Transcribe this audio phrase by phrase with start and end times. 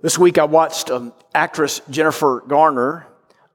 [0.00, 3.08] This week I watched um, actress Jennifer Garner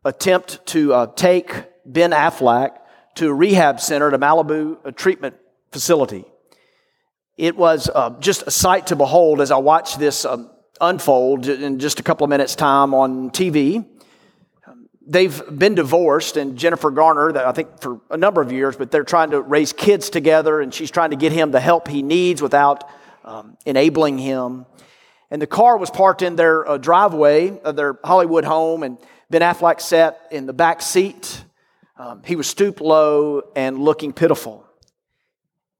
[0.03, 1.53] attempt to uh, take
[1.85, 2.79] Ben Affleck
[3.15, 5.37] to a rehab center at a Malibu a treatment
[5.71, 6.25] facility.
[7.37, 10.49] It was uh, just a sight to behold as I watched this um,
[10.81, 13.85] unfold in just a couple of minutes' time on TV.
[15.07, 19.05] They've been divorced, and Jennifer Garner, I think for a number of years, but they're
[19.05, 22.41] trying to raise kids together, and she's trying to get him the help he needs
[22.41, 22.83] without
[23.23, 24.65] um, enabling him.
[25.33, 28.99] And the car was parked in their uh, driveway of their Hollywood home, and
[29.31, 31.43] Ben Affleck sat in the back seat.
[31.97, 34.63] Um, he was stooped low and looking pitiful.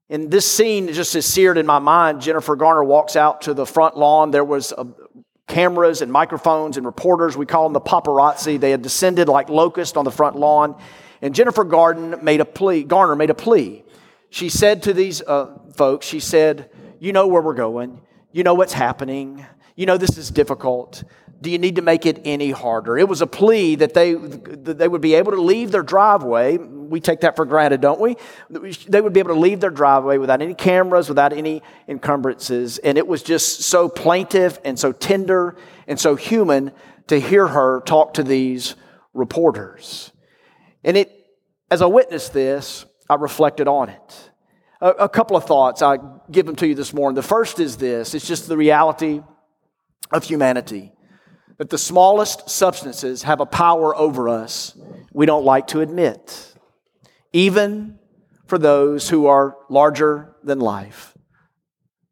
[0.09, 2.20] And this scene just is seared in my mind.
[2.20, 4.31] Jennifer Garner walks out to the front lawn.
[4.31, 4.86] There was uh,
[5.48, 7.38] cameras and microphones and reporters.
[7.38, 8.59] We call them the paparazzi.
[8.59, 10.81] They had descended like locusts on the front lawn.
[11.22, 12.81] And Jennifer Garden made a plea.
[12.81, 13.84] Garner made a plea.
[14.31, 18.02] She said to these uh, folks, she said, "You know where we're going.
[18.34, 19.46] You know what's happening.
[19.76, 21.04] You know this is difficult.
[21.40, 22.98] Do you need to make it any harder?
[22.98, 26.58] It was a plea that they, that they would be able to leave their driveway.
[26.58, 28.16] We take that for granted, don't we?
[28.50, 32.80] They would be able to leave their driveway without any cameras, without any encumbrances.
[32.80, 35.56] And it was just so plaintive and so tender
[35.88, 36.72] and so human
[37.08, 38.76] to hear her talk to these
[39.14, 40.11] reporters.
[40.84, 41.11] And it,
[41.70, 44.31] as I witnessed this, I reflected on it.
[44.84, 45.98] A, a couple of thoughts I
[46.30, 47.16] give them to you this morning.
[47.16, 49.22] The first is this it's just the reality
[50.12, 50.92] of humanity
[51.58, 54.78] that the smallest substances have a power over us
[55.14, 56.54] we don't like to admit,
[57.31, 57.98] even
[58.48, 61.16] for those who are larger than life.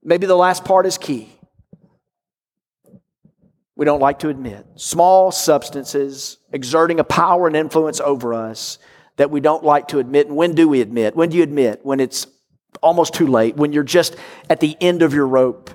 [0.03, 1.30] Maybe the last part is key.
[3.75, 4.66] We don't like to admit.
[4.75, 8.77] Small substances exerting a power and influence over us
[9.17, 10.27] that we don't like to admit.
[10.27, 11.16] And when do we admit?
[11.16, 11.81] When do you admit?
[11.83, 12.27] When it's
[12.81, 14.16] almost too late, when you're just
[14.50, 15.69] at the end of your rope,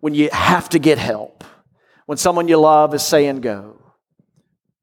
[0.00, 1.44] when you have to get help
[2.06, 3.78] when someone you love is saying go.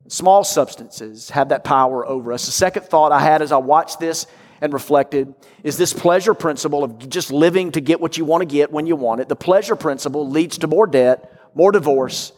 [0.08, 2.46] Small substances have that power over us.
[2.46, 4.26] The second thought I had as I watched this
[4.62, 8.48] and reflected is this pleasure principle of just living to get what you want to
[8.48, 9.30] get when you want it.
[9.30, 12.32] The pleasure principle leads to more debt, more divorce,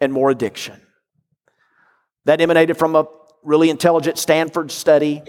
[0.00, 0.80] and more addiction.
[2.24, 3.06] That emanated from a
[3.44, 5.22] really intelligent Stanford study,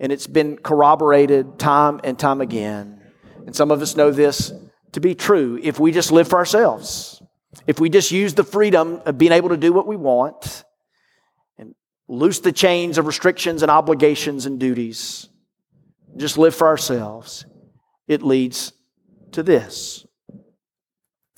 [0.00, 3.00] and it's been corroborated time and time again.
[3.46, 4.52] And some of us know this
[4.92, 7.22] to be true if we just live for ourselves.
[7.66, 10.64] If we just use the freedom of being able to do what we want
[11.58, 11.74] and
[12.08, 15.28] loose the chains of restrictions and obligations and duties,
[16.16, 17.44] just live for ourselves,
[18.08, 18.72] it leads
[19.32, 20.06] to this.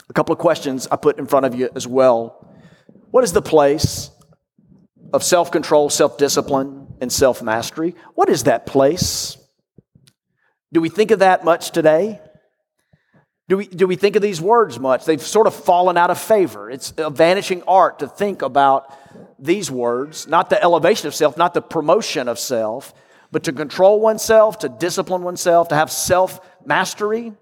[0.08, 2.48] A couple of questions I put in front of you as well.
[3.10, 4.10] What is the place
[5.12, 7.94] of self control, self discipline, and self mastery?
[8.14, 9.36] What is that place?
[10.72, 12.20] Do we think of that much today?
[13.48, 15.04] Do we, do we think of these words much?
[15.04, 16.70] They've sort of fallen out of favor.
[16.70, 18.96] It's a vanishing art to think about
[19.38, 22.94] these words, not the elevation of self, not the promotion of self,
[23.32, 27.32] but to control oneself, to discipline oneself, to have self mastery.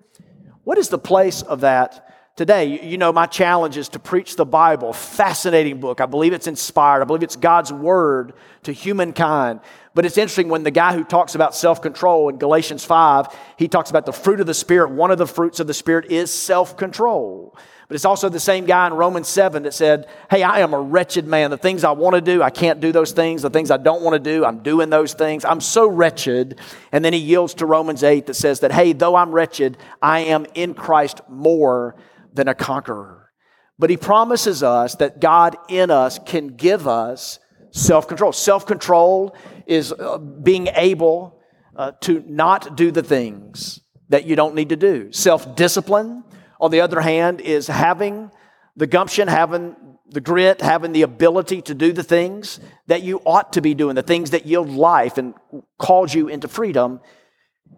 [0.64, 2.09] What is the place of that
[2.40, 2.82] today?
[2.82, 6.00] You know, my challenge is to preach the Bible, fascinating book.
[6.00, 9.60] I believe it's inspired, I believe it's God's word to humankind.
[9.92, 13.26] But it's interesting when the guy who talks about self control in Galatians 5,
[13.58, 14.90] he talks about the fruit of the Spirit.
[14.90, 17.54] One of the fruits of the Spirit is self control.
[17.88, 20.80] But it's also the same guy in Romans 7 that said, Hey, I am a
[20.80, 21.50] wretched man.
[21.50, 23.42] The things I want to do, I can't do those things.
[23.42, 25.44] The things I don't want to do, I'm doing those things.
[25.44, 26.58] I'm so wretched.
[26.90, 30.20] And then he yields to Romans 8 that says that, Hey, though I'm wretched, I
[30.20, 31.96] am in Christ more
[32.32, 33.30] than a conqueror.
[33.78, 37.38] But he promises us that God in us can give us
[37.70, 38.32] self control.
[38.32, 39.34] Self control
[39.66, 41.40] is uh, being able
[41.76, 43.80] uh, to not do the things
[44.10, 45.10] that you don't need to do.
[45.12, 46.24] Self discipline,
[46.60, 48.30] on the other hand, is having
[48.76, 49.76] the gumption, having
[50.10, 53.94] the grit, having the ability to do the things that you ought to be doing,
[53.94, 55.34] the things that yield life and
[55.78, 57.00] cause you into freedom.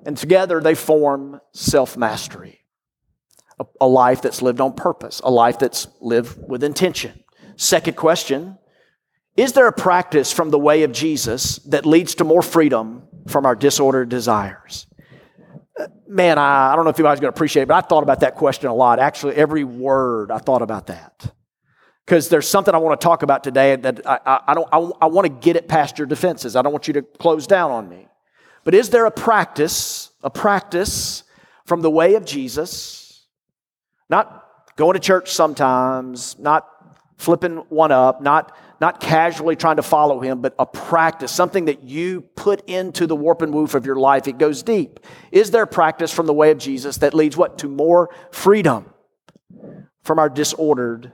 [0.05, 2.62] And together they form self mastery,
[3.59, 7.23] a, a life that's lived on purpose, a life that's lived with intention.
[7.57, 8.59] Second question
[9.37, 13.47] is there a practice from the way of Jesus that leads to more freedom from
[13.47, 14.87] our disordered desires?
[15.79, 18.03] Uh, man, I, I don't know if anybody's going to appreciate it, but I thought
[18.03, 18.99] about that question a lot.
[18.99, 21.33] Actually, every word I thought about that.
[22.05, 25.07] Because there's something I want to talk about today that I, I, don't, I, I
[25.07, 26.55] want to get it past your defenses.
[26.55, 28.09] I don't want you to close down on me.
[28.65, 31.23] But is there a practice, a practice
[31.65, 33.02] from the way of Jesus?
[34.13, 36.69] Not going to church sometimes, not
[37.17, 41.85] flipping one up, not not casually trying to follow him, but a practice, something that
[41.85, 44.29] you put into the warp and woof of your life.
[44.29, 45.01] It goes deep.
[45.31, 47.57] Is there practice from the way of Jesus that leads what?
[47.59, 48.93] To more freedom
[50.03, 51.13] from our disordered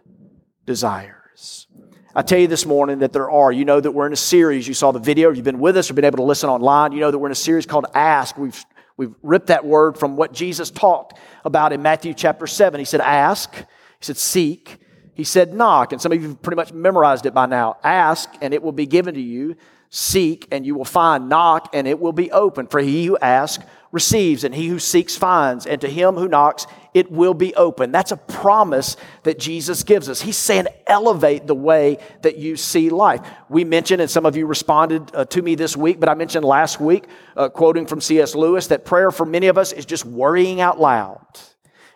[0.67, 1.69] desires.
[2.17, 3.53] I tell you this morning that there are.
[3.53, 4.67] You know that we're in a series.
[4.67, 6.91] You saw the video, you've been with us, or been able to listen online.
[6.91, 8.37] You know that we're in a series called Ask.
[8.37, 8.61] We've,
[8.99, 12.79] we've ripped that word from what Jesus talked about in Matthew chapter 7.
[12.79, 13.55] He said, Ask.
[13.57, 13.65] He
[14.01, 14.77] said, Seek.
[15.15, 15.93] He said, Knock.
[15.93, 17.79] And some of you have pretty much memorized it by now.
[17.83, 19.57] Ask, and it will be given to you.
[19.89, 21.31] Seek, and you will find.
[21.31, 22.67] Knock, and it will be open.
[22.67, 26.67] For he who asks receives, and he who seeks finds, and to him who knocks,
[26.95, 27.93] it will be open.
[27.93, 30.21] That's a promise that Jesus gives us.
[30.21, 33.21] He's saying, elevate the way that you see life.
[33.49, 36.45] We mentioned, and some of you responded uh, to me this week, but I mentioned
[36.45, 37.05] last week,
[37.37, 38.35] uh, quoting from C.S.
[38.35, 41.25] Lewis, that prayer for many of us is just worrying out loud.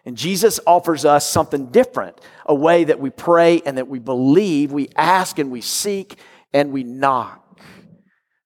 [0.04, 4.72] And Jesus offers us something different a way that we pray and that we believe,
[4.72, 6.18] we ask and we seek
[6.52, 7.60] and we knock.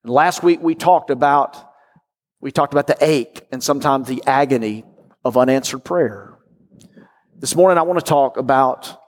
[0.03, 1.66] And last week we talked about
[2.39, 4.83] we talked about the ache and sometimes the agony
[5.25, 6.37] of unanswered prayer.
[7.35, 8.99] This morning, I want to talk about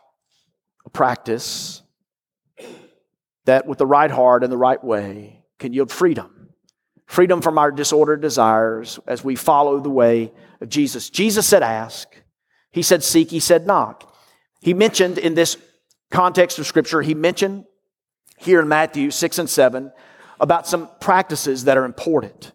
[0.85, 1.81] a practice
[3.45, 6.49] that, with the right heart and the right way, can yield freedom.
[7.05, 10.31] Freedom from our disordered desires as we follow the way
[10.61, 11.09] of Jesus.
[11.09, 12.09] Jesus said, Ask.
[12.71, 13.31] He said, Seek.
[13.31, 14.15] He said, Knock.
[14.61, 15.57] He mentioned in this
[16.11, 17.65] context of Scripture, he mentioned
[18.37, 19.91] here in Matthew 6 and 7
[20.39, 22.51] about some practices that are important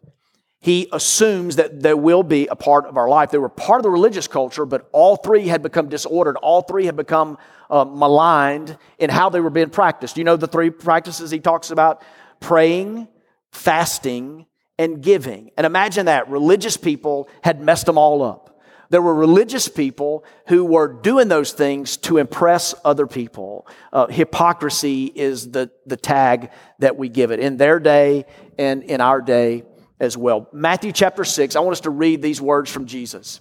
[0.64, 3.30] he assumes that there will be a part of our life.
[3.30, 6.38] They were part of the religious culture, but all three had become disordered.
[6.38, 7.36] All three had become
[7.68, 10.16] uh, maligned in how they were being practiced.
[10.16, 12.02] You know the three practices he talks about?
[12.40, 13.08] Praying,
[13.52, 14.46] fasting,
[14.78, 15.50] and giving.
[15.58, 18.58] And imagine that religious people had messed them all up.
[18.88, 23.66] There were religious people who were doing those things to impress other people.
[23.92, 27.38] Uh, hypocrisy is the, the tag that we give it.
[27.38, 28.24] In their day
[28.58, 29.64] and in our day,
[30.04, 30.48] as well.
[30.52, 33.40] Matthew chapter 6, I want us to read these words from Jesus.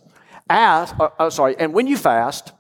[0.50, 2.52] Ask, uh, oh, sorry, and when you fast,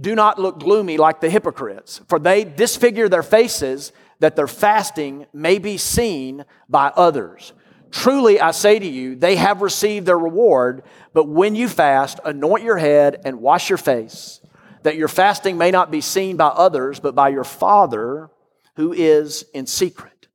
[0.00, 5.26] do not look gloomy like the hypocrites, for they disfigure their faces that their fasting
[5.32, 7.52] may be seen by others.
[7.90, 12.62] Truly, I say to you, they have received their reward, but when you fast, anoint
[12.62, 14.40] your head and wash your face,
[14.82, 18.30] that your fasting may not be seen by others, but by your Father
[18.76, 20.28] who is in secret.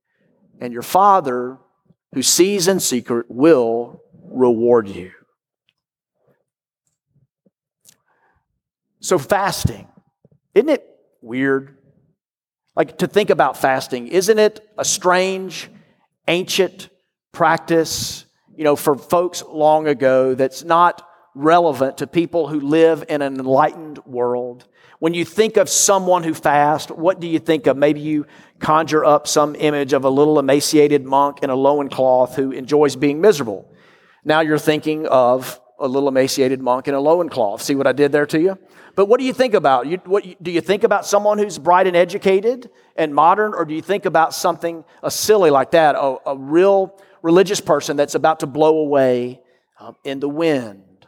[0.60, 1.58] And your Father
[2.14, 5.10] who sees in secret will reward you.
[9.00, 9.86] So, fasting,
[10.54, 10.86] isn't it
[11.20, 11.76] weird?
[12.76, 15.68] Like to think about fasting, isn't it a strange,
[16.26, 16.88] ancient
[17.32, 18.24] practice,
[18.56, 23.38] you know, for folks long ago that's not relevant to people who live in an
[23.38, 24.66] enlightened world?
[25.00, 27.76] When you think of someone who fasts, what do you think of?
[27.76, 28.26] Maybe you
[28.60, 33.20] conjure up some image of a little emaciated monk in a loincloth who enjoys being
[33.20, 33.70] miserable.
[34.24, 37.60] Now you're thinking of a little emaciated monk in a loincloth.
[37.62, 38.58] See what I did there to you?
[38.94, 39.86] But what do you think about?
[39.86, 43.74] You, what, do you think about someone who's bright and educated and modern, or do
[43.74, 48.40] you think about something a silly like that, a, a real religious person that's about
[48.40, 49.40] to blow away
[49.80, 51.06] um, in the wind?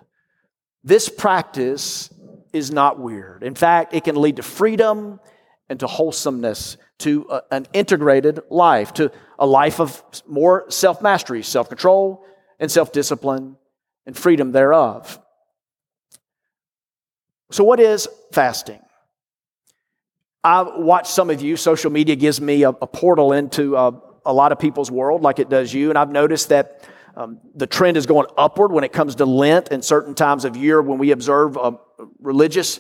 [0.83, 2.13] This practice
[2.53, 3.45] is not weird.
[3.45, 5.21] In fact, it can lead to freedom
[5.69, 11.43] and to wholesomeness, to a, an integrated life, to a life of more self mastery,
[11.43, 12.25] self control,
[12.59, 13.57] and self discipline,
[14.07, 15.19] and freedom thereof.
[17.51, 18.81] So, what is fasting?
[20.43, 21.57] I've watched some of you.
[21.57, 23.93] Social media gives me a, a portal into uh,
[24.25, 25.91] a lot of people's world, like it does you.
[25.91, 29.69] And I've noticed that um, the trend is going upward when it comes to Lent
[29.71, 31.73] and certain times of year when we observe uh,
[32.21, 32.79] religious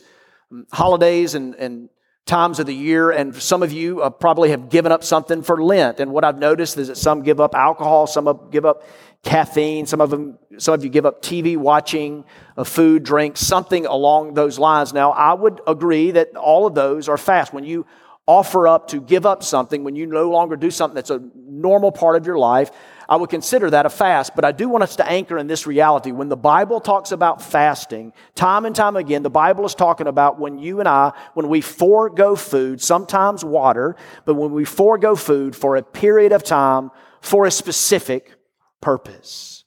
[0.53, 1.89] um, holidays and, and
[2.27, 3.11] times of the year.
[3.11, 6.01] And some of you uh, probably have given up something for Lent.
[6.01, 8.83] And what I've noticed is that some give up alcohol, some give up
[9.23, 12.25] caffeine, some of them, some of you give up TV watching,
[12.57, 14.93] uh, food, drink, something along those lines.
[14.93, 17.53] Now, I would agree that all of those are fast.
[17.53, 17.87] When you
[18.27, 21.93] offer up to give up something, when you no longer do something that's a normal
[21.93, 22.71] part of your life,
[23.09, 24.35] I would consider that a fast.
[24.35, 26.13] But I do want us to anchor in this reality.
[26.13, 30.39] When the Bible talks about fasting, time and time again, the Bible is talking about
[30.39, 35.55] when you and I, when we forego food, sometimes water, but when we forego food
[35.55, 38.35] for a period of time for a specific
[38.81, 39.65] purpose.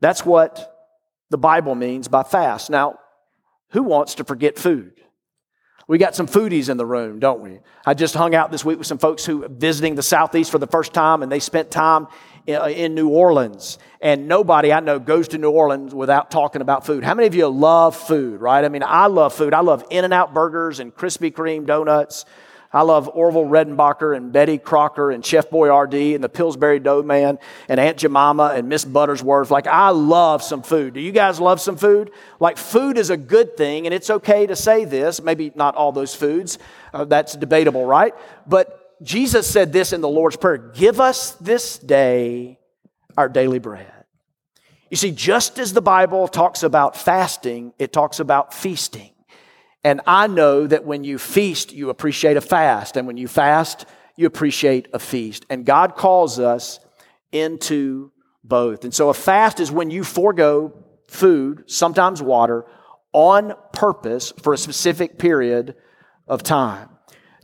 [0.00, 0.68] That's what
[1.30, 2.70] the Bible means by fast.
[2.70, 2.98] Now,
[3.70, 4.92] who wants to forget food?
[5.88, 7.58] We got some foodies in the room, don't we?
[7.84, 10.66] I just hung out this week with some folks who visiting the Southeast for the
[10.66, 12.06] first time, and they spent time
[12.46, 13.78] in New Orleans.
[14.00, 17.04] And nobody I know goes to New Orleans without talking about food.
[17.04, 18.64] How many of you love food, right?
[18.64, 19.54] I mean, I love food.
[19.54, 22.24] I love In N Out burgers and Krispy Kreme donuts.
[22.74, 27.38] I love Orville Redenbacher and Betty Crocker and Chef Boyardee and the Pillsbury Dough Man
[27.68, 29.50] and Aunt Jemima and Miss Buttersworth.
[29.50, 30.94] Like, I love some food.
[30.94, 32.12] Do you guys love some food?
[32.40, 35.20] Like, food is a good thing, and it's okay to say this.
[35.20, 36.58] Maybe not all those foods.
[36.94, 38.14] Uh, that's debatable, right?
[38.46, 42.58] But Jesus said this in the Lord's Prayer Give us this day
[43.16, 43.90] our daily bread.
[44.90, 49.10] You see, just as the Bible talks about fasting, it talks about feasting.
[49.84, 52.96] And I know that when you feast, you appreciate a fast.
[52.96, 55.46] And when you fast, you appreciate a feast.
[55.50, 56.78] And God calls us
[57.32, 58.12] into
[58.44, 58.84] both.
[58.84, 60.72] And so a fast is when you forego
[61.08, 62.66] food, sometimes water,
[63.12, 65.74] on purpose for a specific period
[66.28, 66.88] of time.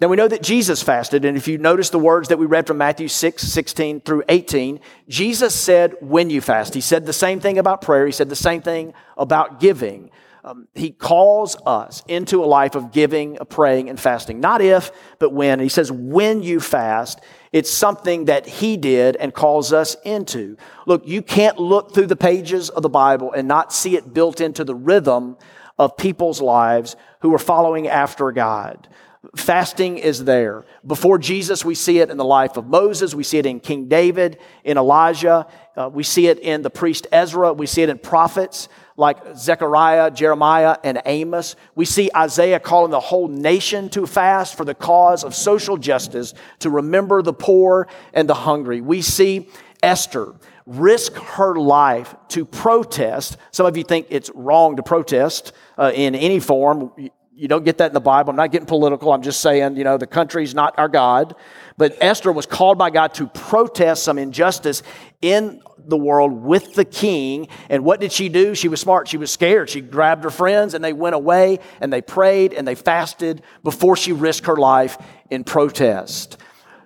[0.01, 2.67] Now we know that Jesus fasted, and if you notice the words that we read
[2.67, 4.79] from Matthew 6, 16 through 18,
[5.09, 6.75] Jesus said, when you fast.
[6.75, 8.07] He said the same thing about prayer.
[8.07, 10.11] He said the same thing about giving
[10.49, 14.41] um, he calls us into a life of giving, of praying, and fasting.
[14.41, 15.55] Not if, but when.
[15.55, 17.21] And He says, when you fast,
[17.53, 20.57] it's something that he did and calls us into.
[20.87, 24.41] Look, you can't look through the pages of the Bible and not see it built
[24.41, 25.37] into the rhythm
[25.79, 28.89] of people's lives who are following after God.
[29.35, 30.65] Fasting is there.
[30.87, 33.15] Before Jesus, we see it in the life of Moses.
[33.15, 35.47] We see it in King David, in Elijah.
[35.77, 37.53] Uh, we see it in the priest Ezra.
[37.53, 41.57] We see it in prophets like Zechariah, Jeremiah, and Amos.
[41.75, 46.35] We see Isaiah calling the whole nation to fast for the cause of social justice,
[46.61, 48.81] to remember the poor and the hungry.
[48.81, 49.49] We see
[49.83, 50.35] Esther
[50.67, 53.37] risk her life to protest.
[53.51, 56.93] Some of you think it's wrong to protest uh, in any form.
[57.39, 58.31] You don't get that in the Bible.
[58.31, 59.13] I'm not getting political.
[59.13, 61.37] I'm just saying, you know, the country's not our God.
[61.77, 64.83] But Esther was called by God to protest some injustice
[65.23, 67.47] in the world with the king.
[67.71, 68.57] And what did she do?
[68.57, 69.07] She was smart.
[69.07, 69.71] She was scared.
[69.71, 73.95] She grabbed her friends and they went away and they prayed and they fasted before
[73.95, 74.99] she risked her life
[75.31, 76.39] in protest.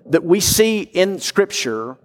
[0.05, 1.97] That we see in Scripture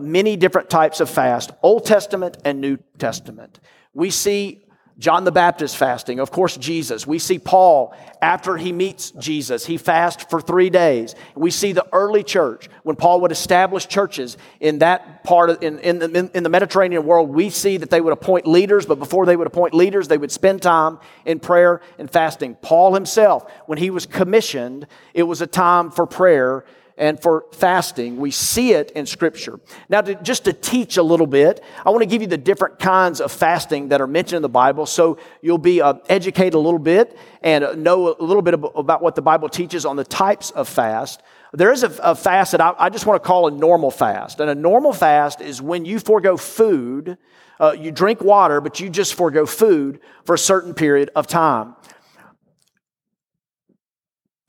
[0.00, 3.58] many different types of fast, Old Testament and New Testament.
[3.94, 4.65] We see
[4.98, 7.06] John the Baptist fasting, of course, Jesus.
[7.06, 11.14] We see Paul after he meets Jesus, he fasts for three days.
[11.34, 15.78] We see the early church when Paul would establish churches in that part of, in,
[15.80, 17.28] in, the, in the Mediterranean world.
[17.28, 20.32] We see that they would appoint leaders, but before they would appoint leaders, they would
[20.32, 22.54] spend time in prayer and fasting.
[22.62, 26.64] Paul himself, when he was commissioned, it was a time for prayer
[26.96, 28.16] and for fasting.
[28.16, 29.60] We see it in Scripture.
[29.88, 32.78] Now, to, just to teach a little bit, I want to give you the different
[32.78, 36.58] kinds of fasting that are mentioned in the Bible so you'll be uh, educated a
[36.58, 40.50] little bit and know a little bit about what the Bible teaches on the types
[40.52, 41.22] of fast.
[41.52, 44.40] There is a, a fast that I, I, just want to call a normal fast.
[44.40, 47.18] And a normal fast is when you forego food,
[47.60, 51.76] uh, you drink water, but you just forego food for a certain period of time.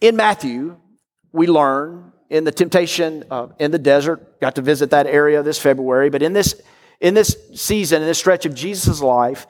[0.02, 0.78] In Matthew,
[1.32, 4.40] we learn in the temptation uh, in the desert.
[4.40, 6.10] Got to visit that area this February.
[6.10, 6.60] But in this,
[7.00, 9.48] in this season, in this stretch of Jesus' life,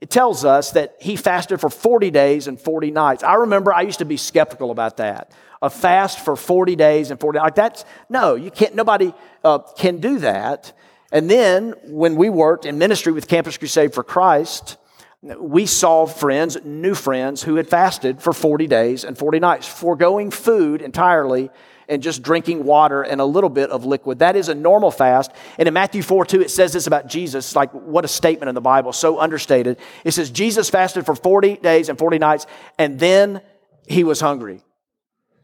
[0.00, 3.22] it tells us that he fasted for 40 days and 40 nights.
[3.22, 5.32] I remember I used to be skeptical about that.
[5.62, 8.74] A fast for 40 days and 40 like that's no, you can't.
[8.74, 9.14] Nobody
[9.44, 10.72] uh, can do that.
[11.12, 14.76] And then when we worked in ministry with Campus Crusade for Christ,
[15.38, 20.32] we saw friends, new friends, who had fasted for 40 days and 40 nights, foregoing
[20.32, 21.48] food entirely
[21.88, 24.20] and just drinking water and a little bit of liquid.
[24.20, 25.30] That is a normal fast.
[25.58, 27.54] And in Matthew 4 2, it says this about Jesus.
[27.54, 29.78] Like, what a statement in the Bible, so understated.
[30.04, 32.46] It says, Jesus fasted for 40 days and 40 nights,
[32.78, 33.40] and then
[33.86, 34.62] he was hungry.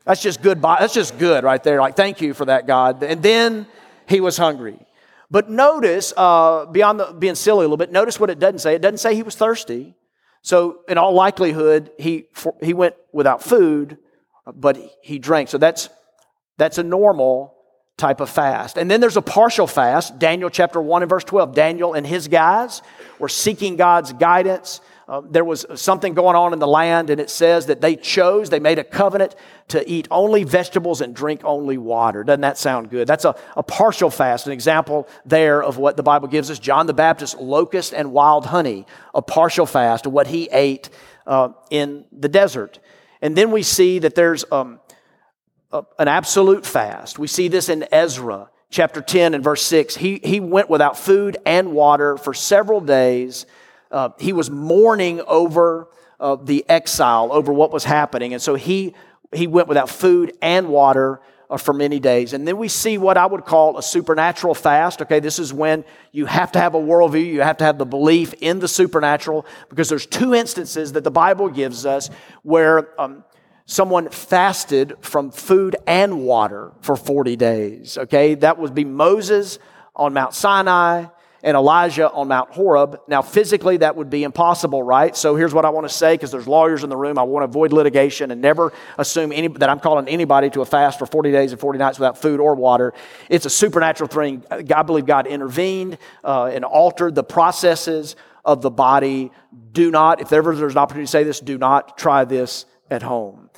[0.05, 0.63] That's just good.
[0.63, 1.81] That's just good right there.
[1.81, 3.03] Like, thank you for that, God.
[3.03, 3.67] And then
[4.07, 4.79] he was hungry.
[5.31, 8.75] But notice, uh, beyond the, being silly a little bit, notice what it doesn't say.
[8.75, 9.95] It doesn't say he was thirsty.
[10.41, 12.29] So, in all likelihood, he,
[12.63, 13.99] he went without food,
[14.47, 15.51] but he drank.
[15.51, 15.91] So, that's
[16.59, 17.55] that's a normal
[17.97, 18.79] type of fast.
[18.79, 20.19] And then there's a partial fast.
[20.19, 21.55] Daniel chapter 1 and verse 12.
[21.55, 22.83] Daniel and his guys
[23.19, 24.81] were seeking God's guidance.
[25.09, 28.51] Uh, there was something going on in the land, and it says that they chose,
[28.51, 29.35] they made a covenant
[29.69, 32.23] to eat only vegetables and drink only water.
[32.23, 33.09] Doesn't that sound good?
[33.09, 36.59] That's a, a partial fast, an example there of what the Bible gives us.
[36.59, 40.91] John the Baptist, locust and wild honey, a partial fast of what he ate
[41.27, 42.79] uh, in the desert.
[43.23, 44.79] And then we see that there's um,
[45.73, 47.19] an absolute fast.
[47.19, 49.97] We see this in Ezra chapter 10 and verse 6.
[49.97, 53.47] He, he went without food and water for several days.
[53.91, 55.89] Uh, he was mourning over
[56.21, 58.33] uh, the exile, over what was happening.
[58.33, 58.95] And so he,
[59.33, 61.21] he went without food and water
[61.51, 62.33] uh, for many days.
[62.33, 65.01] And then we see what I would call a supernatural fast.
[65.03, 67.87] Okay, this is when you have to have a worldview, you have to have the
[67.87, 72.11] belief in the supernatural, because there's two instances that the Bible gives us
[72.43, 73.25] where um,
[73.69, 77.99] someone fasted from food and water for 40 days.
[77.99, 79.59] Okay, that would be Moses
[79.95, 81.05] on Mount Sinai
[81.43, 82.99] and Elijah on Mount Horeb.
[83.09, 85.15] Now, physically, that would be impossible, right?
[85.15, 87.19] So here's what I want to say because there's lawyers in the room.
[87.19, 90.65] I want to avoid litigation and never assume any, that I'm calling anybody to a
[90.65, 92.95] fast for 40 days and 40 nights without food or water.
[93.29, 94.45] It's a supernatural thing.
[94.51, 99.31] I believe God intervened uh, and altered the processes of the body.
[99.73, 103.03] Do not, if ever there's an opportunity to say this, do not try this at
[103.03, 103.51] home.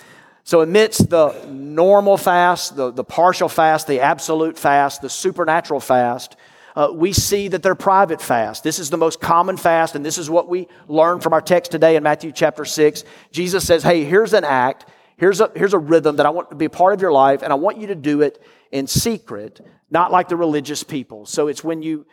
[0.45, 6.37] So, amidst the normal fast, the, the partial fast, the absolute fast, the supernatural fast,
[6.75, 8.63] uh, we see that they're private fast.
[8.63, 11.71] This is the most common fast, and this is what we learn from our text
[11.71, 13.05] today in Matthew chapter 6.
[13.33, 16.57] Jesus says, Hey, here's an act, here's a, here's a rhythm that I want to
[16.57, 19.61] be a part of your life, and I want you to do it in secret,
[19.91, 21.27] not like the religious people.
[21.27, 22.07] So it's when you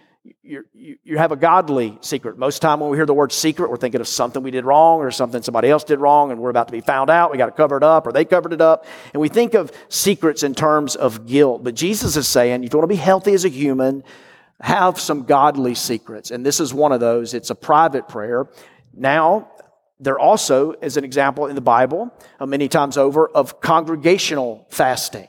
[0.43, 0.63] you,
[1.03, 2.37] you have a godly secret.
[2.37, 4.99] Most time when we hear the word secret, we're thinking of something we did wrong
[4.99, 7.31] or something somebody else did wrong and we're about to be found out.
[7.31, 8.85] We got to cover it up or they covered it up.
[9.13, 11.63] And we think of secrets in terms of guilt.
[11.63, 14.03] But Jesus is saying, if you want to be healthy as a human,
[14.61, 16.31] have some godly secrets.
[16.31, 17.33] And this is one of those.
[17.33, 18.47] It's a private prayer.
[18.93, 19.51] Now,
[19.99, 25.27] there also is an example in the Bible, uh, many times over, of congregational fasting.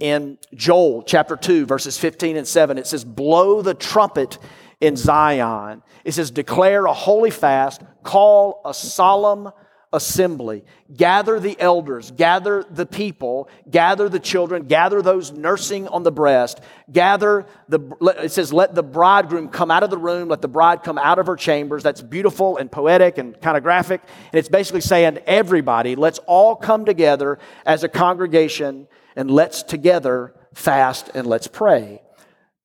[0.00, 4.38] In Joel chapter 2, verses 15 and 7, it says, Blow the trumpet
[4.80, 5.82] in Zion.
[6.04, 9.50] It says, Declare a holy fast, call a solemn
[9.92, 10.64] assembly.
[10.94, 16.60] Gather the elders, gather the people, gather the children, gather those nursing on the breast.
[16.92, 17.80] Gather the,
[18.22, 21.18] it says, let the bridegroom come out of the room, let the bride come out
[21.18, 21.82] of her chambers.
[21.82, 24.02] That's beautiful and poetic and kind of graphic.
[24.32, 28.86] And it's basically saying, everybody, let's all come together as a congregation
[29.16, 32.02] and let's together fast and let's pray.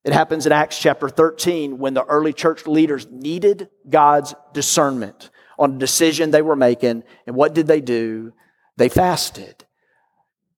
[0.03, 5.29] It happens in Acts chapter 13 when the early church leaders needed God's discernment
[5.60, 7.03] on a decision they were making.
[7.27, 8.34] And what did they do?
[8.77, 9.63] They fasted.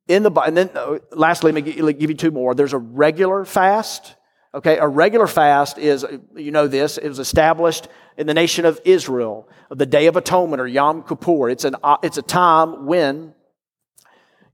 [0.07, 2.53] In the and then uh, lastly, let me give you two more.
[2.55, 4.15] There's a regular fast.
[4.53, 6.97] Okay, a regular fast is you know this.
[6.97, 11.49] It was established in the nation of Israel, the Day of Atonement or Yom Kippur.
[11.49, 13.33] It's an uh, it's a time when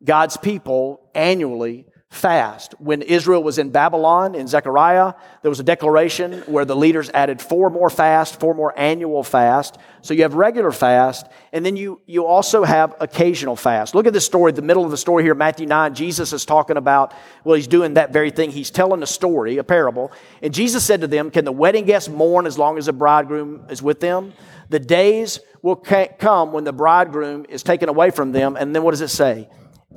[0.04, 2.74] God's people annually fast.
[2.80, 7.40] When Israel was in Babylon, in Zechariah, there was a declaration where the leaders added
[7.40, 9.78] four more fast, four more annual fast.
[10.02, 13.94] So you have regular fast, and then you, you also have occasional fast.
[13.94, 15.94] Look at this story, the middle of the story here, Matthew 9.
[15.94, 18.50] Jesus is talking about, well, he's doing that very thing.
[18.50, 20.12] He's telling a story, a parable.
[20.42, 23.68] And Jesus said to them, Can the wedding guests mourn as long as the bridegroom
[23.70, 24.34] is with them?
[24.70, 28.56] The days will come when the bridegroom is taken away from them.
[28.56, 29.48] And then what does it say?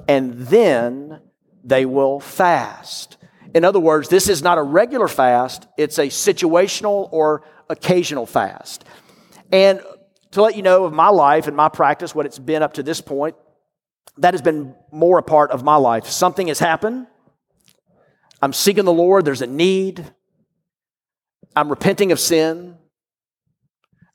[0.08, 1.20] And then
[1.64, 3.16] they will fast.
[3.54, 8.84] In other words, this is not a regular fast, it's a situational or occasional fast.
[9.50, 9.80] And
[10.32, 12.82] to let you know of my life and my practice, what it's been up to
[12.82, 13.36] this point,
[14.18, 16.06] that has been more a part of my life.
[16.06, 17.06] Something has happened.
[18.40, 19.24] I'm seeking the Lord.
[19.24, 20.04] There's a need.
[21.54, 22.76] I'm repenting of sin.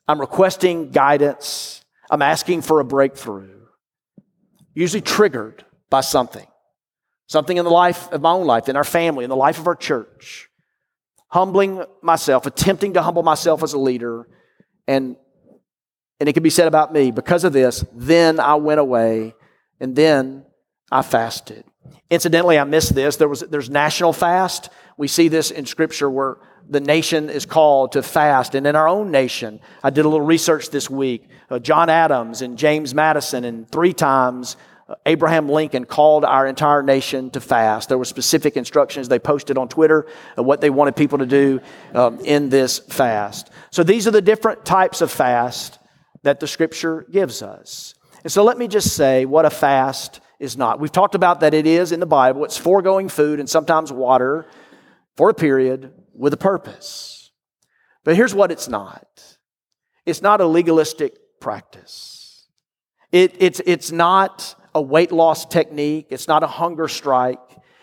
[0.08, 1.84] I'm requesting guidance.
[2.10, 3.66] I'm asking for a breakthrough.
[4.74, 6.46] Usually triggered by something.
[7.26, 9.66] Something in the life of my own life, in our family, in the life of
[9.66, 10.48] our church.
[11.28, 14.26] Humbling myself, attempting to humble myself as a leader.
[14.86, 15.16] And,
[16.18, 19.34] and it can be said about me because of this, then I went away
[19.78, 20.46] and then
[20.90, 21.64] I fasted.
[22.10, 23.16] Incidentally, I missed this.
[23.16, 24.70] There was, there's national fast.
[24.96, 28.54] We see this in Scripture where the nation is called to fast.
[28.54, 31.28] And in our own nation, I did a little research this week.
[31.50, 34.56] Uh, John Adams and James Madison, and three times
[35.04, 37.88] Abraham Lincoln called our entire nation to fast.
[37.88, 41.60] There were specific instructions they posted on Twitter of what they wanted people to do
[41.94, 43.50] um, in this fast.
[43.70, 45.78] So these are the different types of fast
[46.22, 47.94] that the scripture gives us.
[48.24, 50.80] And so let me just say what a fast is not.
[50.80, 52.44] We've talked about that it is in the Bible.
[52.44, 54.46] It's foregoing food and sometimes water
[55.16, 57.30] for a period with a purpose.
[58.04, 59.06] But here's what it's not.
[60.06, 62.46] It's not a legalistic practice.
[63.12, 66.06] It, it's, it's not a weight loss technique.
[66.10, 67.40] It's not a hunger strike.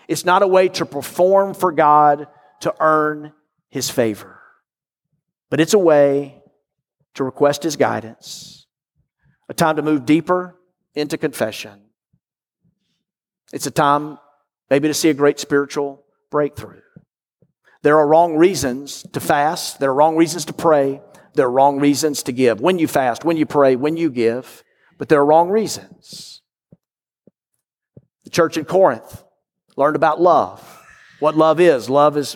[0.08, 2.28] It's not a way to perform for God
[2.62, 3.34] to earn
[3.70, 4.40] His favor.
[5.50, 6.42] But it's a way
[7.16, 8.66] to request His guidance,
[9.50, 10.56] a time to move deeper
[10.94, 11.82] into confession.
[13.52, 14.18] It's a time
[14.70, 16.82] maybe to see a great spiritual breakthrough.
[17.82, 21.02] There are wrong reasons to fast, there are wrong reasons to pray,
[21.34, 22.62] there are wrong reasons to give.
[22.62, 24.64] When you fast, when you pray, when you give,
[24.98, 26.42] but there are wrong reasons.
[28.36, 29.24] Church in Corinth
[29.78, 30.62] learned about love.
[31.22, 31.90] What love is.
[31.90, 32.36] Love is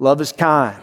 [0.00, 0.82] love is kind.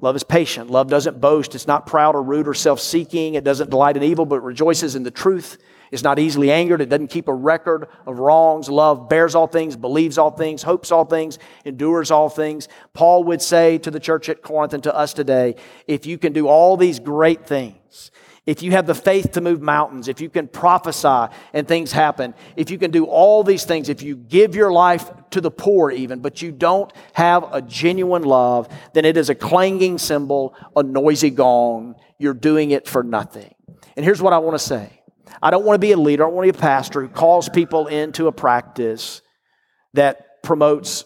[0.00, 0.70] Love is patient.
[0.70, 1.54] Love doesn't boast.
[1.54, 3.34] It's not proud or rude or self-seeking.
[3.34, 5.58] It doesn't delight in evil, but rejoices in the truth.
[5.94, 6.80] is not easily angered.
[6.80, 8.68] It doesn't keep a record of wrongs.
[8.68, 12.68] Love bears all things, believes all things, hopes all things, endures all things.
[12.94, 15.56] Paul would say to the church at Corinth and to us today
[15.86, 18.10] if you can do all these great things,
[18.46, 22.34] if you have the faith to move mountains, if you can prophesy and things happen,
[22.56, 25.90] if you can do all these things, if you give your life to the poor
[25.90, 30.82] even, but you don't have a genuine love, then it is a clanging cymbal, a
[30.82, 31.94] noisy gong.
[32.18, 33.54] You're doing it for nothing.
[33.96, 35.00] And here's what I want to say
[35.42, 37.48] I don't want to be a leader, I want to be a pastor who calls
[37.48, 39.22] people into a practice
[39.94, 41.04] that promotes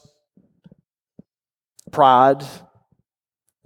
[1.93, 2.43] pride,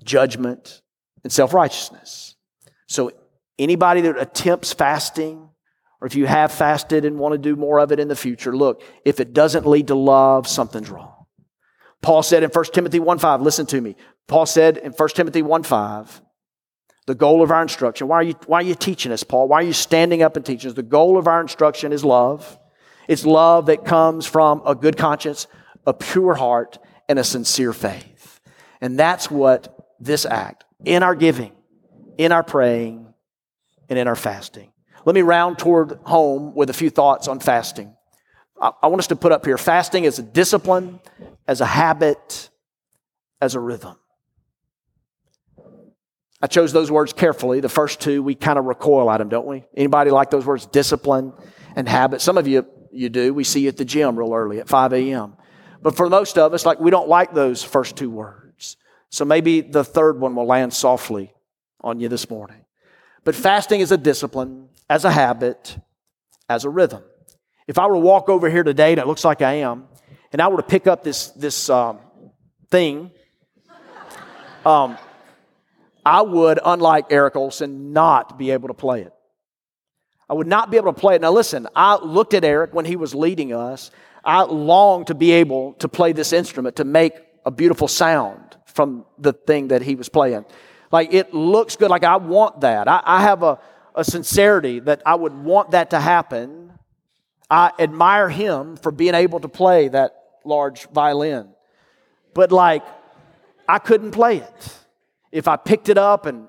[0.04, 0.82] judgment,
[1.24, 2.36] and self righteousness.
[2.86, 3.12] So
[3.62, 5.48] Anybody that attempts fasting,
[6.00, 8.56] or if you have fasted and want to do more of it in the future,
[8.56, 11.26] look, if it doesn't lead to love, something's wrong.
[12.00, 13.94] Paul said in 1 Timothy 1.5, listen to me.
[14.26, 16.22] Paul said in 1 Timothy 1.5,
[17.06, 19.46] the goal of our instruction, why are, you, why are you teaching us, Paul?
[19.46, 20.74] Why are you standing up and teaching us?
[20.74, 22.58] The goal of our instruction is love.
[23.06, 25.46] It's love that comes from a good conscience,
[25.86, 28.40] a pure heart, and a sincere faith.
[28.80, 31.52] And that's what this act, in our giving,
[32.18, 33.11] in our praying,
[33.92, 34.72] and in our fasting.
[35.04, 37.94] Let me round toward home with a few thoughts on fasting.
[38.58, 40.98] I, want us to put up here fasting as a discipline,
[41.46, 42.48] as a habit,
[43.40, 43.96] as a rhythm.
[46.40, 47.60] I chose those words carefully.
[47.60, 49.64] The first two, we kind of recoil at them, don't we?
[49.76, 51.34] Anybody like those words, discipline
[51.76, 52.22] and habit?
[52.22, 53.34] Some of you, you do.
[53.34, 55.36] We see you at the gym real early at 5 a.m.
[55.82, 58.78] But for most of us, like we don't like those first two words.
[59.10, 61.34] So maybe the third one will land softly
[61.82, 62.64] on you this morning.
[63.24, 65.78] But fasting is a discipline, as a habit,
[66.48, 67.02] as a rhythm.
[67.68, 69.86] If I were to walk over here today, and it looks like I am,
[70.32, 72.00] and I were to pick up this, this um,
[72.70, 73.10] thing,
[74.66, 74.98] um,
[76.04, 79.12] I would, unlike Eric Olson, not be able to play it.
[80.28, 81.20] I would not be able to play it.
[81.20, 83.90] Now, listen, I looked at Eric when he was leading us.
[84.24, 89.04] I longed to be able to play this instrument, to make a beautiful sound from
[89.18, 90.44] the thing that he was playing.
[90.92, 91.90] Like it looks good.
[91.90, 92.86] Like I want that.
[92.86, 93.58] I, I have a,
[93.94, 96.72] a sincerity that I would want that to happen.
[97.50, 101.48] I admire him for being able to play that large violin.
[102.34, 102.84] But like,
[103.68, 104.78] I couldn't play it.
[105.30, 106.48] If I picked it up and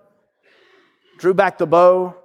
[1.17, 2.15] drew back the bow,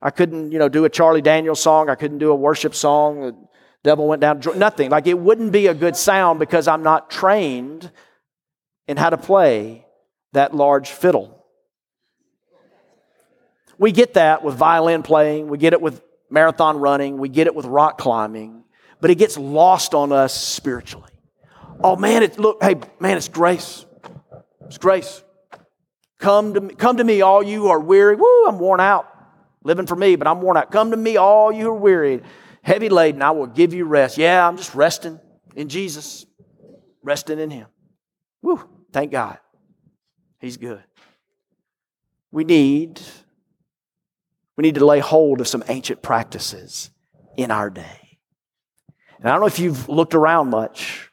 [0.00, 1.90] I couldn't, you know, do a Charlie Daniels song.
[1.90, 3.20] I couldn't do a worship song.
[3.20, 3.36] The
[3.82, 4.40] devil went down.
[4.56, 4.90] Nothing.
[4.90, 7.90] Like it wouldn't be a good sound because I'm not trained
[8.86, 9.86] in how to play
[10.32, 11.37] that large fiddle.
[13.78, 17.54] We get that with violin playing, we get it with marathon running, we get it
[17.54, 18.64] with rock climbing,
[19.00, 21.12] but it gets lost on us spiritually.
[21.82, 23.86] Oh man, it look, hey man, it's grace.
[24.66, 25.22] It's grace.
[26.18, 28.16] Come to me, come to me, all you are weary.
[28.16, 29.06] Woo, I'm worn out.
[29.62, 30.70] Living for me, but I'm worn out.
[30.70, 32.22] Come to me, all you who are weary,
[32.62, 34.18] heavy laden, I will give you rest.
[34.18, 35.20] Yeah, I'm just resting
[35.54, 36.26] in Jesus,
[37.02, 37.66] resting in Him.
[38.42, 38.60] Woo,
[38.92, 39.38] thank God.
[40.40, 40.82] He's good.
[42.30, 43.00] We need
[44.58, 46.90] we need to lay hold of some ancient practices
[47.36, 48.18] in our day.
[49.18, 51.08] And I don't know if you've looked around much,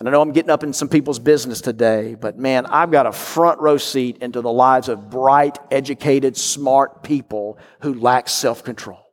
[0.00, 3.06] and I know I'm getting up in some people's business today, but man, I've got
[3.06, 8.64] a front row seat into the lives of bright, educated, smart people who lack self
[8.64, 9.06] control.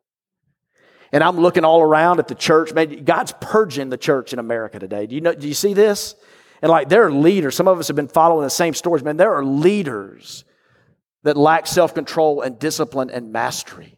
[1.11, 2.73] And I'm looking all around at the church.
[2.73, 5.05] Man, God's purging the church in America today.
[5.05, 5.35] Do you know?
[5.35, 6.15] Do you see this?
[6.63, 7.55] And like there are leaders.
[7.55, 9.03] Some of us have been following the same stories.
[9.03, 10.45] Man, there are leaders
[11.23, 13.97] that lack self control and discipline and mastery.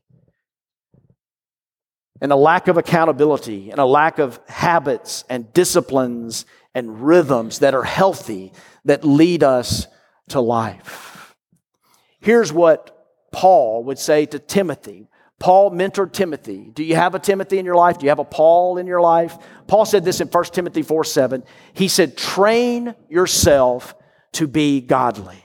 [2.21, 7.73] And a lack of accountability and a lack of habits and disciplines and rhythms that
[7.73, 8.53] are healthy
[8.85, 9.87] that lead us
[10.29, 11.35] to life.
[12.19, 12.89] Here's what
[13.31, 15.09] Paul would say to Timothy.
[15.39, 16.71] Paul mentored Timothy.
[16.73, 17.97] Do you have a Timothy in your life?
[17.97, 19.37] Do you have a Paul in your life?
[19.67, 21.43] Paul said this in 1 Timothy 4 7.
[21.73, 23.93] He said, Train yourself
[24.33, 25.42] to be godly.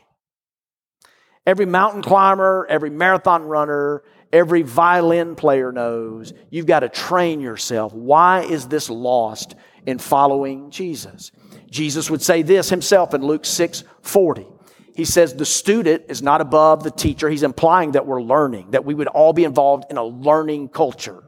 [1.48, 7.94] Every mountain climber, every marathon runner, every violin player knows you've got to train yourself.
[7.94, 9.54] Why is this lost
[9.86, 11.32] in following Jesus?
[11.70, 14.46] Jesus would say this himself in Luke 6 40.
[14.94, 17.30] He says the student is not above the teacher.
[17.30, 21.24] He's implying that we're learning, that we would all be involved in a learning culture.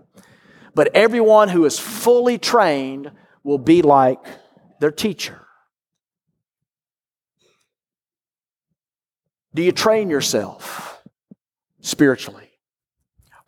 [0.74, 3.10] But everyone who is fully trained
[3.42, 4.20] will be like
[4.80, 5.46] their teacher.
[9.54, 11.02] Do you train yourself
[11.80, 12.50] spiritually?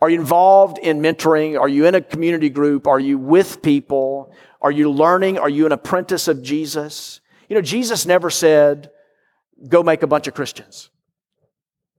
[0.01, 1.57] Are you involved in mentoring?
[1.57, 2.87] Are you in a community group?
[2.87, 4.33] Are you with people?
[4.61, 5.39] Are you learning?
[5.39, 7.21] Are you an apprentice of Jesus?
[7.47, 8.91] You know, Jesus never said,
[9.67, 10.89] go make a bunch of Christians.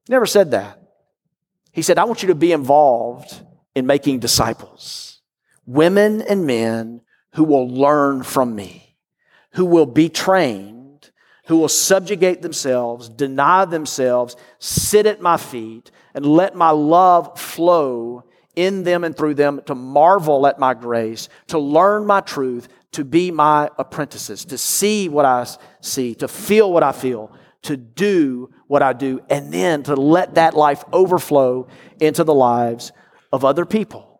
[0.08, 0.82] Never said that.
[1.72, 3.40] He said, I want you to be involved
[3.74, 5.22] in making disciples.
[5.64, 7.00] Women and men
[7.34, 8.96] who will learn from me,
[9.52, 10.83] who will be trained,
[11.46, 18.24] who will subjugate themselves, deny themselves, sit at my feet, and let my love flow
[18.56, 23.04] in them and through them to marvel at my grace, to learn my truth, to
[23.04, 25.46] be my apprentices, to see what I
[25.80, 30.36] see, to feel what I feel, to do what I do, and then to let
[30.36, 31.66] that life overflow
[32.00, 32.92] into the lives
[33.32, 34.13] of other people.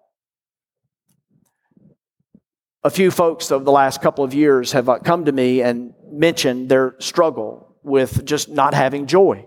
[2.86, 5.94] A few folks over the last couple of years have uh, come to me and
[6.10, 9.46] mentioned their struggle with just not having joy.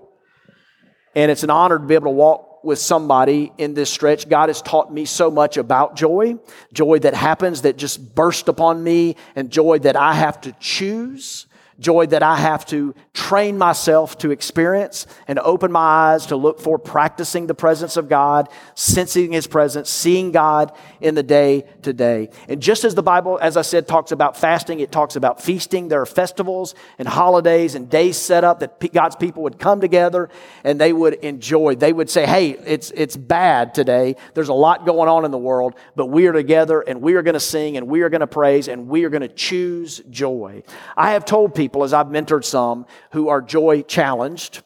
[1.15, 4.27] And it's an honor to be able to walk with somebody in this stretch.
[4.27, 6.37] God has taught me so much about joy,
[6.73, 11.46] joy that happens, that just burst upon me, and joy that I have to choose
[11.79, 16.59] joy that I have to train myself to experience and open my eyes to look
[16.59, 21.93] for, practicing the presence of God, sensing His presence, seeing God in the day to
[21.93, 22.29] day.
[22.47, 25.87] And just as the Bible, as I said, talks about fasting, it talks about feasting.
[25.87, 30.29] There are festivals and holidays and days set up that God's people would come together
[30.63, 31.75] and they would enjoy.
[31.75, 34.15] They would say, hey, it's, it's bad today.
[34.33, 37.21] There's a lot going on in the world, but we are together and we are
[37.21, 40.01] going to sing and we are going to praise and we are going to choose
[40.09, 40.63] joy.
[40.95, 44.63] I have told people people, as I've mentored some who are joy challenged,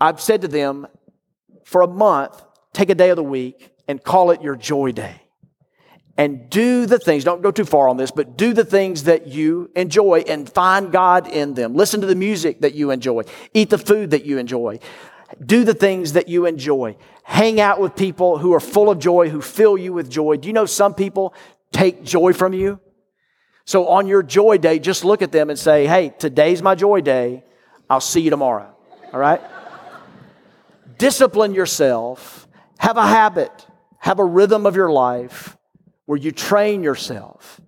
[0.00, 0.86] I've said to them,
[1.64, 2.42] for a month,
[2.72, 5.22] take a day of the week and call it your joy day.
[6.16, 9.28] And do the things, don't go too far on this, but do the things that
[9.28, 11.74] you enjoy and find God in them.
[11.74, 13.22] Listen to the music that you enjoy.
[13.54, 14.80] Eat the food that you enjoy.
[15.44, 16.96] Do the things that you enjoy.
[17.22, 20.38] Hang out with people who are full of joy, who fill you with joy.
[20.38, 21.34] Do you know some people
[21.70, 22.80] take joy from you?
[23.68, 27.02] So on your joy day, just look at them and say, hey, today's my joy
[27.02, 27.44] day.
[27.90, 28.74] I'll see you tomorrow.
[29.12, 29.42] All right?
[30.96, 32.48] Discipline yourself.
[32.78, 33.52] Have a habit.
[33.98, 35.58] Have a rhythm of your life
[36.06, 37.60] where you train yourself.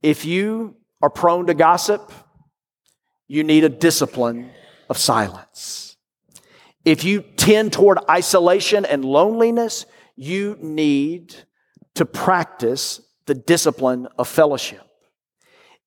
[0.00, 2.12] If you are prone to gossip,
[3.26, 4.48] you need a discipline
[4.88, 5.96] of silence.
[6.84, 11.34] If you tend toward isolation and loneliness, you need
[11.94, 14.86] to practice the discipline of fellowship.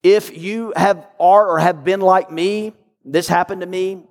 [0.02, 2.72] If you have are or have been like me,
[3.04, 4.02] this happened to me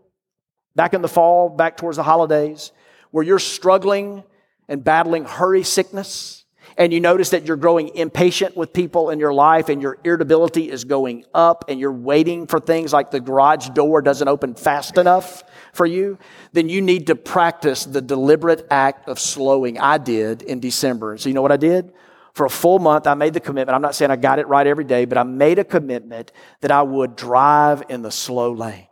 [0.75, 2.71] back in the fall, back towards the holidays,
[3.11, 4.23] where you're struggling
[4.67, 6.45] and battling hurry sickness,
[6.77, 10.69] and you notice that you're growing impatient with people in your life and your irritability
[10.69, 14.97] is going up and you're waiting for things like the garage door doesn't open fast
[14.97, 16.17] enough for you,
[16.51, 19.79] then you need to practice the deliberate act of slowing.
[19.79, 21.17] I did in December.
[21.17, 21.93] So you know what I did?
[22.35, 23.73] For a full month, I made the commitment.
[23.73, 26.69] I'm not saying I got it right every day, but I made a commitment that
[26.69, 28.87] I would drive in the slow lane.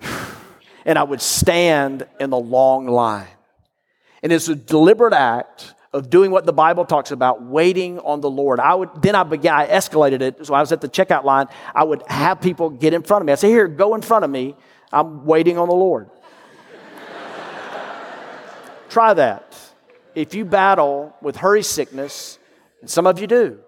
[0.86, 3.28] And I would stand in the long line.
[4.22, 8.30] And it's a deliberate act of doing what the Bible talks about, waiting on the
[8.30, 8.58] Lord.
[8.58, 10.46] I would then I began, I escalated it.
[10.46, 11.48] So I was at the checkout line.
[11.74, 13.32] I would have people get in front of me.
[13.34, 14.56] I say, Here, go in front of me.
[14.90, 16.08] I'm waiting on the Lord.
[18.88, 19.69] Try that
[20.14, 22.38] if you battle with hurry sickness,
[22.80, 23.60] and some of you do,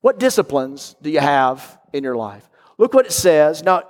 [0.00, 2.48] what disciplines do you have in your life?
[2.78, 3.62] Look what it says.
[3.62, 3.82] Now,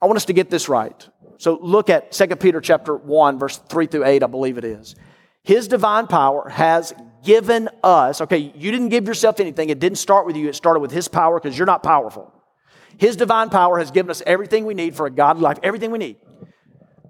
[0.00, 1.08] I want us to get this right.
[1.38, 4.94] So look at 2 Peter chapter 1, verse 3 through 8, I believe it is.
[5.42, 9.70] His divine power has given us, okay, you didn't give yourself anything.
[9.70, 12.32] It didn't start with you, it started with His power because you're not powerful.
[12.98, 15.98] His divine power has given us everything we need for a godly life, everything we
[15.98, 16.16] need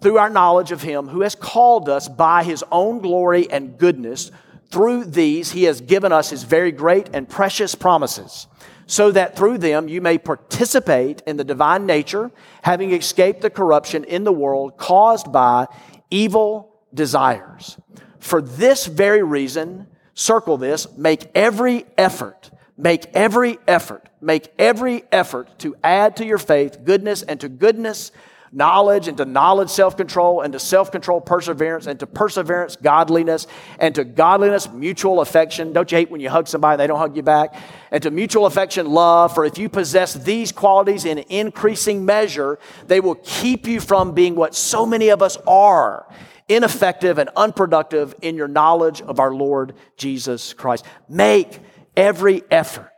[0.00, 4.30] through our knowledge of Him who has called us by His own glory and goodness.
[4.70, 8.46] Through these, He has given us His very great and precious promises,
[8.86, 12.30] so that through them you may participate in the divine nature,
[12.62, 15.66] having escaped the corruption in the world caused by
[16.10, 17.76] evil desires.
[18.18, 25.58] For this very reason, circle this, make every effort, make every effort, make every effort
[25.60, 28.12] to add to your faith goodness and to goodness,
[28.52, 33.46] knowledge, and to knowledge, self control, and to self control, perseverance, and to perseverance, godliness,
[33.78, 35.72] and to godliness, mutual affection.
[35.72, 37.54] Don't you hate when you hug somebody they don't hug you back?
[37.90, 39.34] And to mutual affection, love.
[39.34, 44.34] For if you possess these qualities in increasing measure, they will keep you from being
[44.34, 46.06] what so many of us are
[46.48, 50.84] ineffective and unproductive in your knowledge of our Lord Jesus Christ.
[51.08, 51.60] Make
[51.96, 52.90] every effort.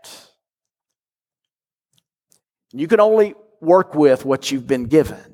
[2.72, 5.31] You can only work with what you've been given.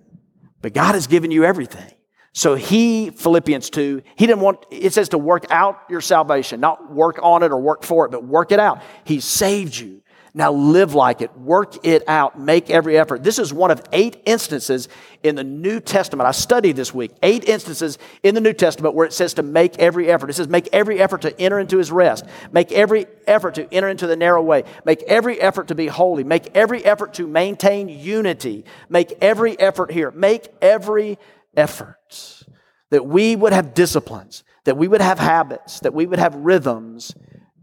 [0.68, 1.90] But God has given you everything.
[2.35, 6.92] So he, Philippians 2, he didn't want, it says to work out your salvation, not
[6.92, 8.83] work on it or work for it, but work it out.
[9.04, 10.02] He saved you.
[10.34, 13.22] Now live like it, work it out, make every effort.
[13.22, 14.88] This is one of eight instances
[15.22, 16.28] in the New Testament.
[16.28, 19.78] I studied this week, eight instances in the New Testament where it says to make
[19.78, 20.30] every effort.
[20.30, 23.88] It says make every effort to enter into his rest, make every effort to enter
[23.88, 27.88] into the narrow way, make every effort to be holy, make every effort to maintain
[27.88, 31.18] unity, make every effort here, make every
[31.56, 32.44] effort
[32.90, 37.14] that we would have disciplines, that we would have habits, that we would have rhythms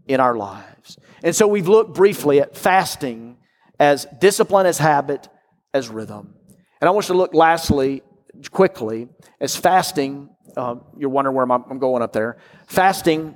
[0.06, 0.98] in our lives.
[1.22, 3.38] And so we've looked briefly at fasting
[3.78, 5.28] as discipline, as habit,
[5.74, 6.34] as rhythm.
[6.80, 8.02] And I want you to look lastly,
[8.50, 9.08] quickly,
[9.40, 10.30] as fasting.
[10.56, 12.38] Uh, you're wondering where I'm going up there.
[12.66, 13.34] Fasting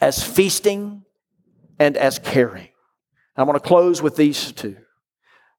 [0.00, 1.02] as feasting
[1.78, 2.68] and as caring.
[3.36, 4.76] I want to close with these two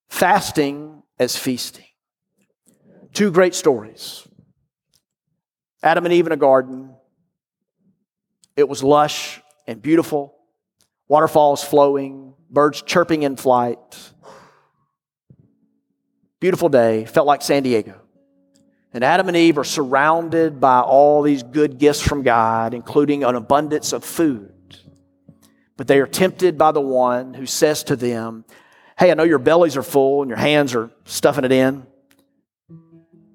[0.10, 1.86] fasting as feasting.
[3.14, 4.28] Two great stories
[5.84, 6.96] Adam and Eve in a garden.
[8.56, 10.34] It was lush and beautiful,
[11.08, 13.78] waterfalls flowing, birds chirping in flight.
[16.40, 18.00] Beautiful day, felt like San Diego.
[18.94, 23.36] And Adam and Eve are surrounded by all these good gifts from God, including an
[23.36, 24.54] abundance of food.
[25.76, 28.46] But they are tempted by the one who says to them,
[28.98, 31.86] Hey, I know your bellies are full and your hands are stuffing it in,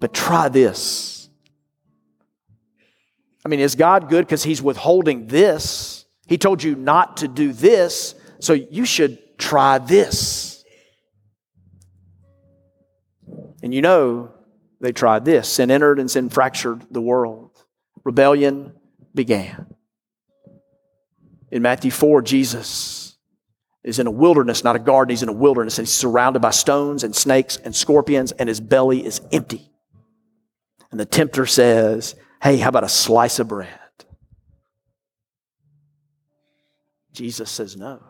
[0.00, 1.28] but try this.
[3.44, 6.01] I mean, is God good because He's withholding this?
[6.32, 10.64] He told you not to do this, so you should try this.
[13.62, 14.32] And you know,
[14.80, 15.46] they tried this.
[15.46, 17.50] Sin entered and sin fractured the world.
[18.02, 18.72] Rebellion
[19.14, 19.74] began.
[21.50, 23.14] In Matthew 4, Jesus
[23.84, 25.10] is in a wilderness, not a garden.
[25.10, 28.58] He's in a wilderness and he's surrounded by stones and snakes and scorpions, and his
[28.58, 29.70] belly is empty.
[30.90, 33.81] And the tempter says, Hey, how about a slice of bread?
[37.12, 38.02] Jesus says no.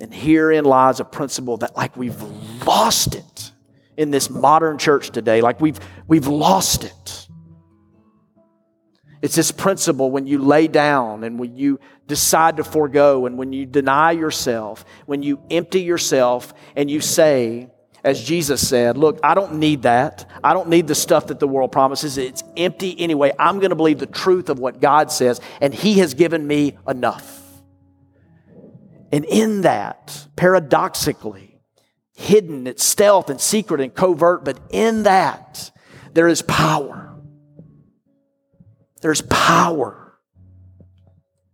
[0.00, 2.20] And herein lies a principle that, like, we've
[2.66, 3.52] lost it
[3.96, 5.40] in this modern church today.
[5.40, 7.28] Like, we've, we've lost it.
[9.22, 13.52] It's this principle when you lay down and when you decide to forego and when
[13.52, 17.70] you deny yourself, when you empty yourself and you say,
[18.04, 20.28] as Jesus said, Look, I don't need that.
[20.42, 22.18] I don't need the stuff that the world promises.
[22.18, 23.32] It's empty anyway.
[23.38, 26.76] I'm going to believe the truth of what God says, and He has given me
[26.86, 27.40] enough.
[29.12, 31.60] And in that, paradoxically,
[32.14, 35.70] hidden, it's stealth and secret and covert, but in that,
[36.14, 37.14] there is power.
[39.02, 40.18] There's power.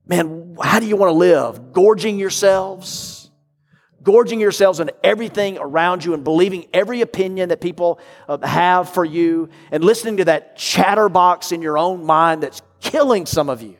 [0.06, 1.72] Man, how do you want to live?
[1.72, 3.17] Gorging yourselves?
[4.08, 9.04] Gorging yourselves on everything around you and believing every opinion that people uh, have for
[9.04, 13.76] you and listening to that chatterbox in your own mind that's killing some of you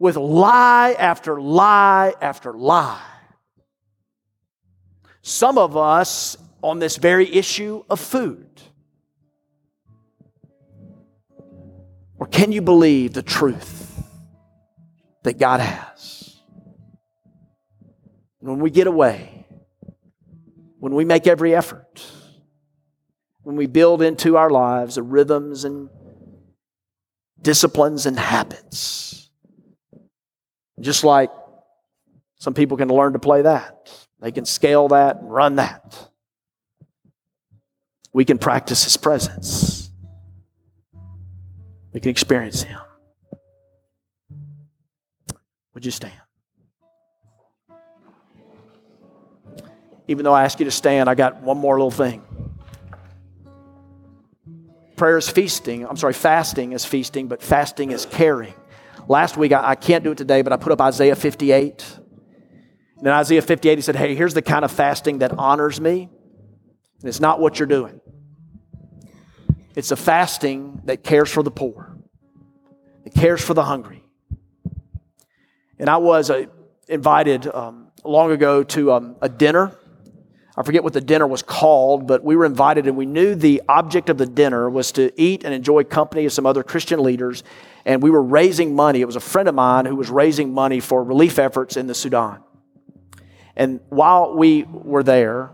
[0.00, 3.00] with lie after lie after lie.
[5.22, 8.60] Some of us on this very issue of food.
[12.18, 13.96] Or can you believe the truth
[15.22, 15.93] that God has?
[18.50, 19.46] When we get away,
[20.78, 22.04] when we make every effort,
[23.42, 25.88] when we build into our lives the rhythms and
[27.40, 29.30] disciplines and habits,
[30.80, 31.30] just like
[32.36, 36.10] some people can learn to play that, they can scale that and run that.
[38.12, 39.90] We can practice His presence.
[41.92, 42.80] We can experience Him.
[45.72, 46.23] Would you stand?
[50.06, 52.22] Even though I ask you to stand, I got one more little thing.
[54.96, 55.86] Prayer is feasting.
[55.86, 58.54] I'm sorry, fasting is feasting, but fasting is caring.
[59.08, 61.98] Last week, I, I can't do it today, but I put up Isaiah 58.
[62.98, 66.08] And in Isaiah 58, he said, Hey, here's the kind of fasting that honors me.
[67.00, 68.00] And it's not what you're doing,
[69.74, 71.96] it's a fasting that cares for the poor,
[73.04, 74.02] it cares for the hungry.
[75.78, 76.46] And I was uh,
[76.88, 79.76] invited um, long ago to um, a dinner
[80.56, 83.60] I forget what the dinner was called, but we were invited and we knew the
[83.68, 87.42] object of the dinner was to eat and enjoy company of some other Christian leaders.
[87.84, 89.00] And we were raising money.
[89.00, 91.94] It was a friend of mine who was raising money for relief efforts in the
[91.94, 92.40] Sudan.
[93.56, 95.50] And while we were there,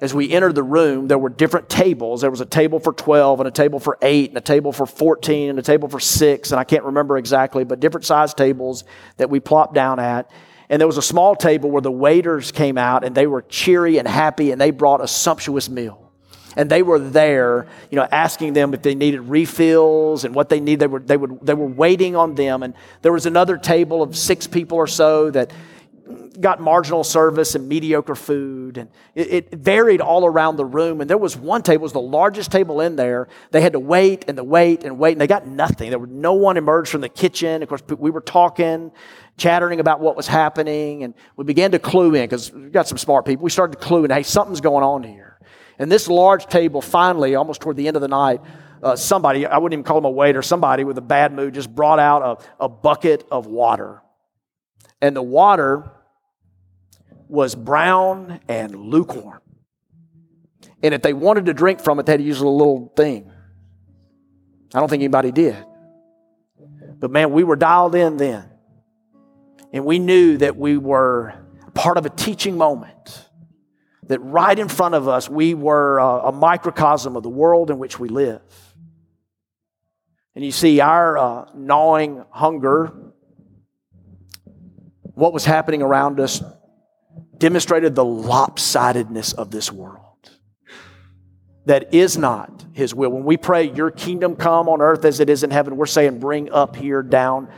[0.00, 2.22] as we entered the room, there were different tables.
[2.22, 4.86] There was a table for 12 and a table for 8 and a table for
[4.86, 6.50] 14 and a table for 6.
[6.50, 8.82] And I can't remember exactly, but different size tables
[9.18, 10.28] that we plopped down at.
[10.72, 13.98] And there was a small table where the waiters came out and they were cheery
[13.98, 16.10] and happy and they brought a sumptuous meal.
[16.56, 20.60] And they were there, you know, asking them if they needed refills and what they
[20.60, 20.80] needed.
[20.80, 22.62] They were, they, would, they were waiting on them.
[22.62, 25.50] And there was another table of six people or so that
[26.40, 28.78] got marginal service and mediocre food.
[28.78, 31.00] And it, it, varied all around the room.
[31.00, 33.28] And there was one table, was the largest table in there.
[33.50, 35.90] They had to wait and the wait and wait, and they got nothing.
[35.90, 37.62] There was no one emerged from the kitchen.
[37.62, 38.92] Of course, we were talking,
[39.36, 42.98] chattering about what was happening, and we began to clue in because we got some
[42.98, 43.44] smart people.
[43.44, 45.38] We started to clue in, hey, something's going on here.
[45.78, 48.40] And this large table, finally, almost toward the end of the night,
[48.82, 51.72] uh, somebody, I wouldn't even call him a waiter, somebody with a bad mood just
[51.74, 54.02] brought out a, a bucket of water.
[55.00, 55.90] And the water
[57.32, 59.40] was brown and lukewarm.
[60.82, 63.32] And if they wanted to drink from it, they had to use a little thing.
[64.74, 65.56] I don't think anybody did.
[66.98, 68.50] But man, we were dialed in then.
[69.72, 71.34] And we knew that we were
[71.72, 73.30] part of a teaching moment.
[74.08, 77.78] That right in front of us, we were a, a microcosm of the world in
[77.78, 78.42] which we live.
[80.34, 82.92] And you see, our uh, gnawing hunger,
[85.14, 86.42] what was happening around us,
[87.38, 90.30] demonstrated the lopsidedness of this world.
[91.66, 93.10] That is not His will.
[93.10, 96.18] When we pray, Your kingdom come on earth as it is in heaven, we're saying,
[96.18, 97.48] bring up here, down,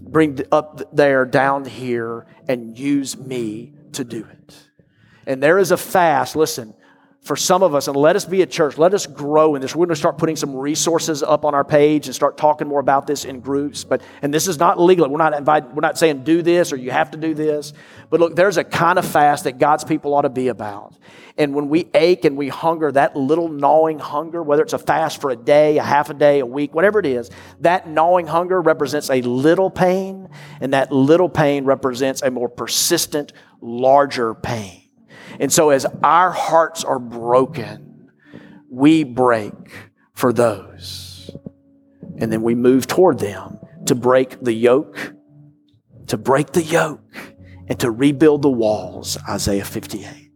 [0.00, 4.56] bring up there, down here, and use me to do it.
[5.26, 6.74] And there is a fast, listen,
[7.26, 9.74] for some of us, and let us be a church, let us grow in this.
[9.74, 12.78] We're going to start putting some resources up on our page and start talking more
[12.78, 13.82] about this in groups.
[13.82, 15.08] But and this is not legal.
[15.08, 17.72] We're not inviting, we're not saying do this or you have to do this.
[18.10, 20.96] But look, there's a kind of fast that God's people ought to be about.
[21.36, 25.20] And when we ache and we hunger, that little gnawing hunger, whether it's a fast
[25.20, 28.62] for a day, a half a day, a week, whatever it is, that gnawing hunger
[28.62, 30.28] represents a little pain,
[30.60, 34.85] and that little pain represents a more persistent, larger pain.
[35.40, 38.10] And so, as our hearts are broken,
[38.70, 39.52] we break
[40.14, 41.30] for those.
[42.18, 45.14] And then we move toward them to break the yoke,
[46.06, 47.00] to break the yoke,
[47.68, 49.18] and to rebuild the walls.
[49.28, 50.26] Isaiah 58.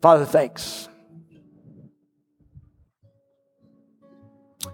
[0.00, 0.88] Father, thanks.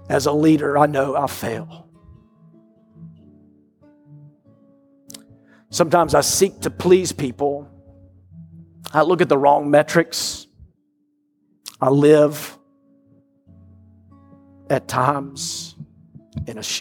[0.08, 1.85] As a leader, I know I fail.
[5.76, 7.68] Sometimes I seek to please people.
[8.94, 10.46] I look at the wrong metrics.
[11.82, 12.56] I live
[14.70, 15.74] at times
[16.46, 16.62] in a,